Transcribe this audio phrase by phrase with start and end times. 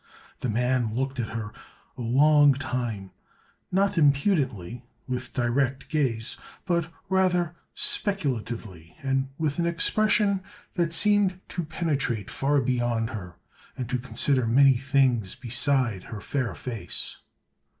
[0.39, 1.53] The man looked at her
[1.95, 3.11] a long time;
[3.71, 10.41] not impudently, with direct gaze, but rather speculatively and with an expression
[10.73, 13.35] that seemed to penetrate far beyond her
[13.77, 17.17] and to consider many things beside her fair face.